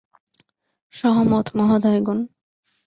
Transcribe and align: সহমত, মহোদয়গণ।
সহমত, 0.93 1.45
মহোদয়গণ। 1.55 2.19